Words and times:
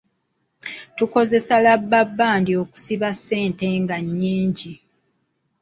Tukozesa 0.97 1.55
labbabbandi 1.65 2.51
okusiba 2.63 3.09
ssente 3.17 3.67
nga 3.81 3.97
nnyingi. 4.03 4.73